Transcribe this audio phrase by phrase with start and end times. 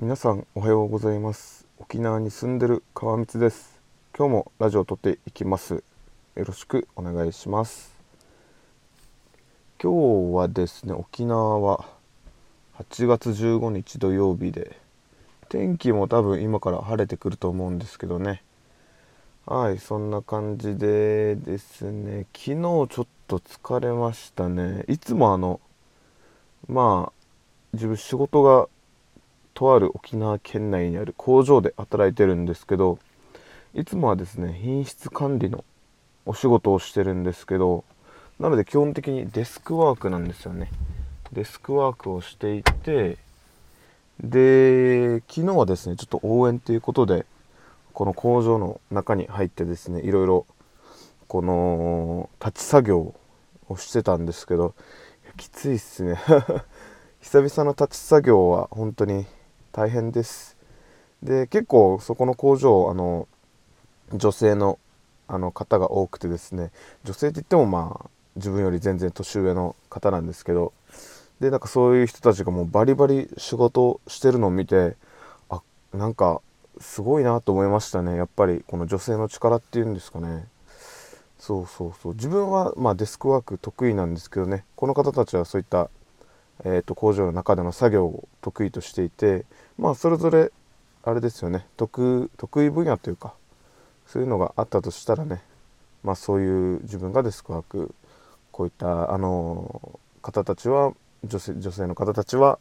[0.00, 1.68] 皆さんおはようございます。
[1.78, 3.78] 沖縄に住んでる川光です。
[4.18, 5.84] 今日もラジオを撮っていきます。
[6.34, 7.94] よろしくお願いします。
[9.80, 11.84] 今日はですね沖縄は
[12.80, 14.76] 8月15日土曜日で
[15.48, 18.42] 天気も多分今から晴れてくると思うんですけどね。
[19.46, 24.84] はいそんな感じでですね昨日ちょっと疲れましたね。
[24.88, 25.60] いつもあの
[26.66, 27.12] まあ
[27.74, 28.66] 自分仕事が
[29.54, 32.98] とある沖縄県内にある工場で働いてるんですけど
[33.74, 35.64] いつもはですね品質管理の
[36.26, 37.84] お仕事をしてるんですけど
[38.38, 40.70] なので基本的にデスクワークなんですよね。
[41.32, 43.16] デスクワークをしていて
[44.20, 47.26] で昨日はですねちょっと応援ということで
[47.92, 50.46] この工場の中に入ってですねいろいろ
[51.26, 53.14] この立ち作業
[53.68, 54.74] をしてたんですけど
[55.36, 56.16] きついっすね。
[57.20, 59.26] 久々の立ち作業は本当に
[59.74, 60.56] 大変です。
[61.20, 63.26] で結構そこの工場あの
[64.12, 64.78] 女性の
[65.26, 66.70] あの方が多くてですね
[67.02, 70.72] 女性って言ってもまあ自分より全然年上の方なんですけど
[71.40, 74.94] でなんかそういう人たちがもうバリバリ仕事してるのを見て
[75.50, 75.60] あ
[75.92, 76.40] なんか
[76.78, 78.16] すごいなと思いましたね。
[78.16, 80.46] やっぱりこの女性の力っていうんですかね。
[81.38, 82.14] そうそうそう。
[82.14, 84.64] 自分はまあデスクワーク得意なんですけどね。
[84.76, 85.90] この方たちはそういった、
[86.64, 89.44] えーと、工場の中での作業を得意としていて
[89.78, 90.52] まあそれぞれ
[91.02, 91.66] あれですよね。
[91.76, 92.28] 得
[92.64, 93.34] 意分野というか
[94.06, 95.42] そういうのがあったとしたらね
[96.02, 97.94] まあそういう自分がデスクワーク
[98.52, 100.92] こういったあの方たちは
[101.24, 102.58] 女性女性の方たちは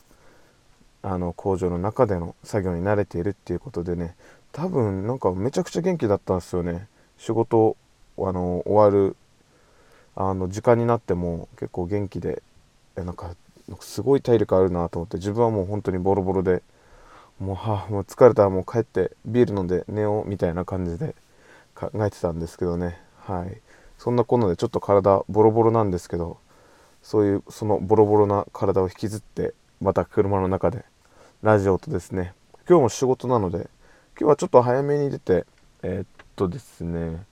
[1.01, 4.15] あの工場の中での作業に慣れているっていうことでね
[4.51, 6.87] 多分なんかめちゃくちゃ元気だったんですよね。
[7.17, 7.75] 仕事
[8.17, 9.15] あの終わる
[10.15, 12.41] あの時間になっても結構元気で
[12.95, 13.35] なんか
[13.79, 16.61] すごい体力あるなと思って自分はもう本当にボロボロで
[17.39, 21.15] もうはもう疲れたもう帰ってビール飲んで寝ようみたいな感じで
[21.75, 22.99] 考えてたんですけどね。
[23.21, 23.61] はい。
[23.97, 26.37] そんなこんなでちょっと体ボロボロなんですけど
[27.01, 30.83] そういうそのボロボロな体を引きずってまた車の中で
[31.41, 32.33] ラジオとですね。
[32.67, 33.69] 今日も仕事なので
[34.19, 35.45] 今日はちょっと早めに出て
[35.83, 37.23] えー、っとですね。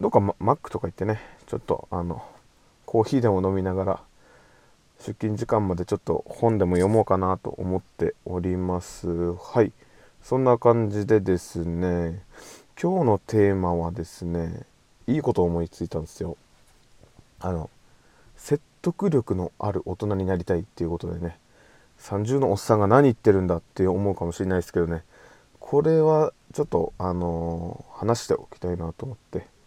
[0.00, 1.20] どっかマックとか行ってね。
[1.46, 2.22] ちょっとあの
[2.86, 4.00] コーヒーでも飲みながら
[5.00, 9.32] 出勤時間までちょっと本でも読もうかなと思っております。
[9.34, 9.72] はい。
[10.22, 12.22] そんな感じでですね
[12.80, 14.66] 今日のテーマはですね
[15.06, 16.36] いいことを思いついたんですよ。
[17.40, 17.70] あの
[18.36, 21.38] 説得力のある大人になりたいっていうことでね
[21.98, 25.02] 30のおっさんが何言ってるんだって思うかもしれないですけどね
[25.58, 29.59] これはちょっとあのー、話しておきたいなと思って。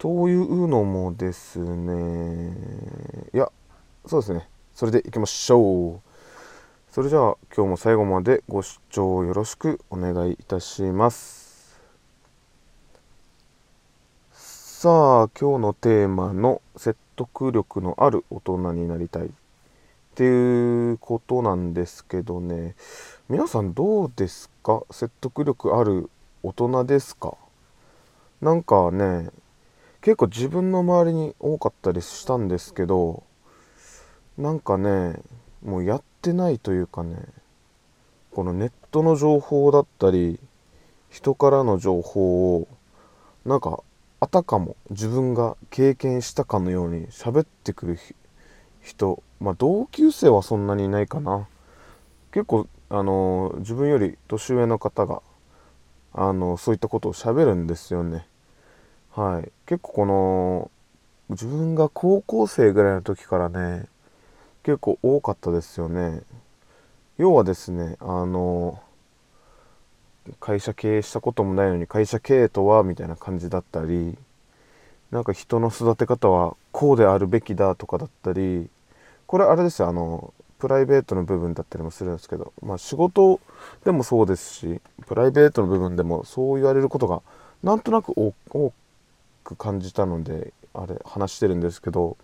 [0.00, 2.56] というのもですね
[3.34, 3.52] いや
[4.06, 4.48] そうですね。
[4.74, 6.00] それでいきましょう。
[6.90, 11.78] それじゃあ今日も最後までご視聴よろしくお願いいたします。
[14.32, 19.28] さあ今日のテーマの説得力のある大人になりたいっ
[20.14, 22.74] ていうことなんですけどね。
[23.28, 24.82] 皆さんどうですか？
[24.90, 26.08] 説得力ある
[26.42, 27.34] 大人ですか？
[28.40, 29.28] なんかね
[30.02, 33.22] 結構自分の周りに多かったりしたんですけど
[34.38, 35.20] なんかね
[35.62, 37.16] もうやってないというかね
[38.30, 40.40] このネットの情報だったり
[41.10, 42.68] 人からの情報を
[43.44, 43.82] なんか
[44.20, 47.98] あたかも自分が経験したかのように喋ってくる
[48.80, 51.48] 人まあ同級生はそんなにいないかな。
[52.32, 55.22] 結構あの自分より年上の方が
[56.12, 58.26] あのそういったことをしゃべるんですよね。
[59.12, 59.50] はい。
[59.66, 60.70] 結構この
[61.30, 63.86] 自分が高校生ぐらいの時からね
[64.62, 66.22] 結構多かったですよね。
[67.18, 68.80] 要はですねあの
[70.38, 74.16] 会社経営したこともないのに会社経営とはみたいな感じだったり
[75.10, 78.68] なんか人の育て方はこうであるべきだとかだったり
[79.26, 83.40] これあれですよあのプライベートの部分だったりもするんですけど、まあ、仕事
[83.84, 87.22] でもそうですしプライベートの部分でもそう言われることが
[87.62, 88.72] なんとなく多
[89.50, 92.16] く感じたのであれ話してるんですけど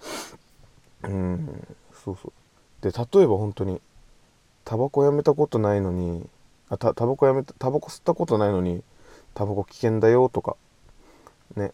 [1.03, 2.33] うんそうそう。
[2.81, 3.81] で例えば本当に
[4.65, 6.29] タバコやめたことないのに
[6.69, 8.83] あたタバコやめたタバコ吸ったことないのに
[9.35, 10.57] タバコ危険だよとか
[11.57, 11.73] ね。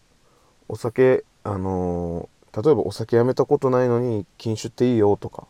[0.69, 5.45] お酒あの例えばお酒やめたことないのに禁酒っていいよとか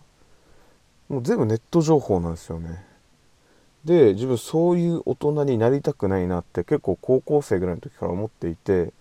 [1.08, 2.84] もう全部ネット情報なんですよね。
[3.86, 8.94] で自分そういう大人になりたくないなって結構高校生ぐらいの時から思っていて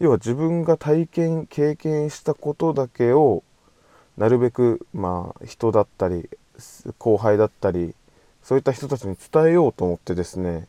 [0.00, 3.42] 要は自分が体験経験したことだけを
[4.16, 6.28] なるべくまあ人だったり
[6.98, 7.94] 後輩だったり
[8.42, 10.66] そういった人たちに伝えようと思ってですね。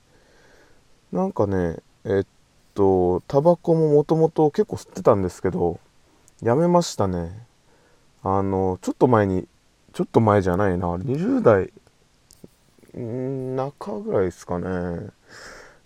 [1.12, 2.26] なんかねえっ
[2.74, 5.80] とタバコももともと結構吸ってたんですけど
[6.42, 7.46] やめましたね。
[8.24, 9.48] あのちょっと前に
[9.94, 11.72] ちょっと前じゃないな20代
[12.94, 15.10] 中ぐらいですかね。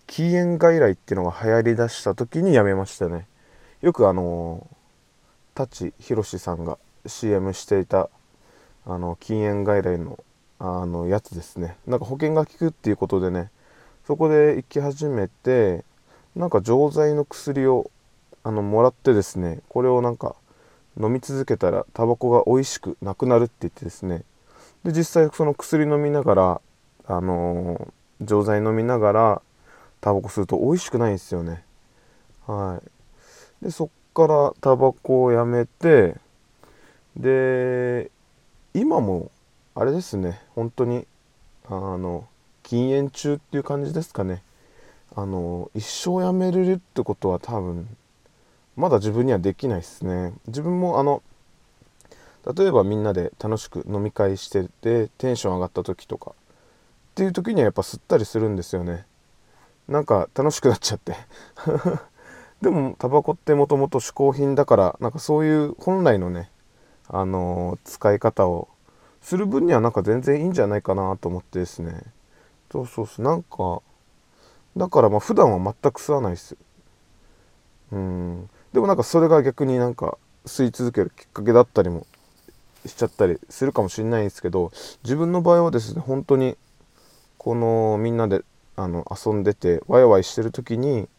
[0.08, 3.28] 禁煙外来っていうのが流行りだした時にやめましたね。
[3.84, 4.66] よくあの
[5.56, 8.10] 舘ひろしさんが CM していた
[8.86, 10.24] あの禁煙外来の
[10.58, 11.76] あのやつですね。
[11.86, 13.52] なんか保険が効くっていうことでね
[14.08, 15.84] そこで行き始めて
[16.34, 17.92] なんか錠剤の薬を
[18.46, 20.38] あのもらってですねこれをなんか
[20.98, 24.24] 飲み続けたらタバコが美味しくなくなるって言ってですね。
[24.86, 26.62] で実際その薬飲みながら
[27.06, 29.42] あのー、錠剤飲みながら
[30.00, 31.66] タバコ吸うと美味しくないんですよね。
[32.48, 32.93] はい。
[33.64, 36.18] でそっからタバコをやめて
[37.16, 38.12] で
[38.74, 39.32] 今も
[39.74, 41.08] あれですね本当に
[41.68, 42.28] あの
[42.62, 44.42] 禁煙中っていう感じですかね。
[45.16, 47.88] あの一生やめれるってことは多分
[48.76, 50.34] まだ自分にはできないですね。
[50.48, 51.22] 自分もあの
[52.56, 56.34] 例えばみんなで楽しく飲み会しててテンション上がった時とかっ
[57.16, 59.06] ていう時にはやっぱ吸ったりするんですよね。
[59.88, 61.16] なんか楽しくなっちゃって。
[62.64, 66.50] でもタバコってもともと嗜好品だからなんかそういう本来のね
[67.10, 68.70] あのー、使い方を
[69.22, 72.02] する分にはなんか全然いいんじゃないかなと思ってですね。
[72.72, 73.26] そうそうそう。
[73.26, 73.82] なんか
[74.78, 76.56] だからまあ普段は全く吸わないです
[77.92, 78.50] うん。
[78.72, 82.08] でもなんかそれが逆になんか吸い続けるきっかけだったりも
[82.86, 84.72] しちゃったりするかもしれないんですけど
[85.04, 86.56] 自分の場合はですね本当に
[87.38, 88.46] このみんなで
[88.78, 91.10] あの遊んでてワイワイしてる時に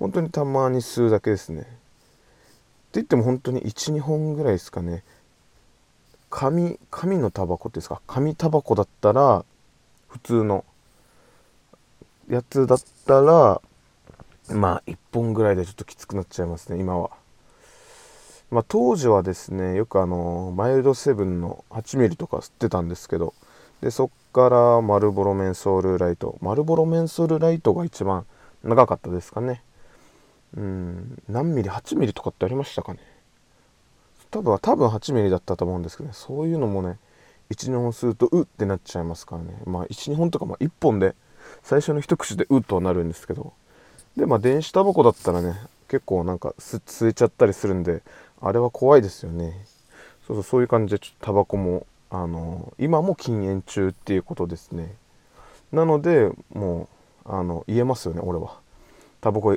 [0.00, 1.60] 本当にたまに吸うだけですね。
[1.60, 1.68] って
[2.94, 5.04] 言っても本当に12本ぐらいですかね。
[6.30, 8.00] 紙紙のタバコってですか？
[8.06, 9.44] 紙タバコだったら
[10.08, 10.64] 普通の
[12.28, 13.60] やつだったら
[14.48, 17.10] まあ1本ぐらいでちょっときつくなっちゃいますね今は。
[18.50, 23.32] まあ、当時はですねよくあのマイルドセブンの 8mm とか吸ってたんですけど
[23.80, 26.38] でそっからマルボロメンソールライト。
[26.40, 28.24] マルボロメンソールライトが一番
[28.64, 29.62] 長かったですかね。
[30.56, 31.22] うん。
[31.28, 33.00] 何ミリ？8ミリとかってありましたかね？
[34.30, 36.14] 多分多分8ミリだったと思うんですけどね。
[36.14, 36.98] そういうのもね
[37.50, 39.56] 12本吸うとうってなっちゃいますからね。
[39.64, 41.14] まあ12本とかまあ1本で
[41.62, 43.52] 最初の一口でうっとはなるんですけど。
[44.16, 45.54] でまあ電子タバコだったらね
[45.88, 48.02] 結構なんか吸えちゃったりするんで
[48.40, 49.64] あれは怖いですよね。
[50.26, 54.94] そうそうそういう感じでちょっとタバコもあの今も禁煙中っていうことですね。
[55.72, 56.88] なのでも
[57.24, 58.58] うあの言えますよね俺は。
[59.20, 59.56] タバコ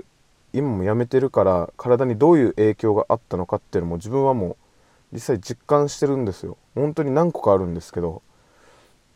[0.53, 4.55] 今もやめてるから体にどういう影響があったのかっていうのも自分はもう
[5.13, 6.57] 実際実感してるんですよ。
[6.75, 8.21] 本当に何個かあるんですけど。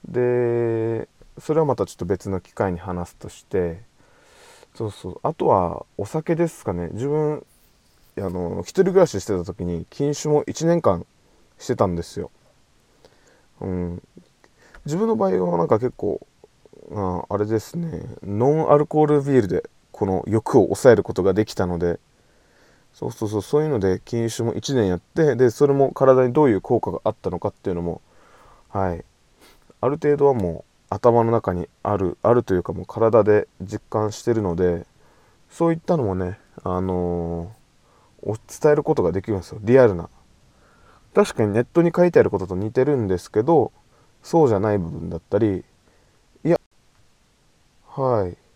[0.07, 1.07] で
[1.39, 3.81] それはまたちょっと別の機会に話すとして。
[4.75, 5.19] そうそう。
[5.23, 6.89] あとはお酒ですかね。
[6.93, 7.45] 自分
[8.17, 11.05] あの一人暮らししてた時に禁酒も1年間
[11.59, 12.31] してたんですよ。
[13.61, 14.03] うん、
[14.85, 16.25] 自分の場合はなんか結構
[16.91, 18.03] ああれですね。
[18.23, 21.99] ノンアルコールビールでこの欲を抑えることができたので
[22.93, 28.01] そうそうそうそういうので禁酒も1年やってでそれも体にどういう効果があったのかっていうのも
[28.69, 29.03] はい。
[29.81, 34.85] ある程度はもう頭の中にあるあるというかもう体で実感してるので
[35.49, 39.59] そういったのもねあのー、伝えることができるんですよ。
[39.63, 40.09] リアルな。
[41.15, 43.71] 確かにネットに書いてあることと似てるんですけど
[44.21, 45.65] そうじゃない部分だったり
[46.43, 46.59] いや
[47.87, 48.46] はい。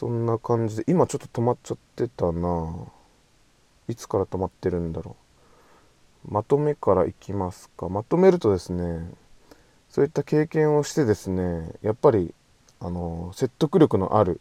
[0.00, 2.74] そんな感じで今ちょっと止まっちゃってたな。
[3.86, 5.14] いつから止まってるんだろ
[6.26, 6.32] う。
[6.32, 7.90] まとめからいきますか。
[7.90, 9.10] まとめるとですね
[9.90, 12.32] そういった経験をしてですねやっぱり
[12.80, 14.40] あの説得力のある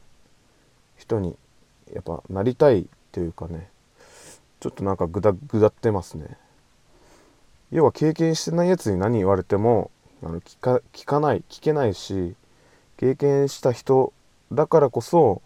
[0.95, 1.35] 人に
[1.93, 3.67] やっぱなりたいっていうかね
[4.61, 6.37] ちょっとなんかぐだぐだってますね。
[7.69, 9.91] 要は経験してないやつに何言われても
[10.23, 10.57] あの聞
[11.05, 12.33] かない聞けないし
[12.95, 14.13] 経験した人
[14.53, 15.41] だからこそ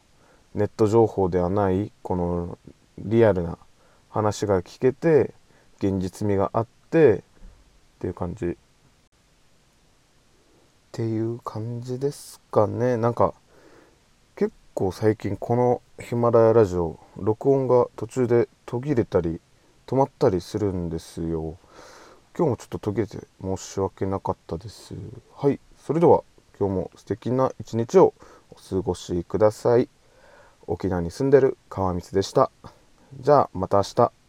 [0.55, 2.57] ネット情報ではないこの
[3.00, 3.57] リアルな
[4.10, 5.33] 話が聞けて
[5.77, 7.22] 現実味があってっ
[8.00, 8.55] ていう感じっ
[10.91, 12.98] ていう感じですかね。
[12.98, 13.33] なんか
[14.36, 19.41] 結構最近このヒマラヤラジオ録音が途中で途切れたり
[19.88, 21.57] 止まったりするんですよ。
[22.38, 24.93] 今日もちょっと途切れて申し訳なかったです。
[25.36, 25.60] はい。
[25.77, 26.24] それでは
[26.60, 28.13] 今日も素敵な一日を
[28.51, 29.89] お過ごしください。
[30.67, 32.51] 沖縄に住んでる川光でした。
[33.20, 34.23] じゃあまた明日。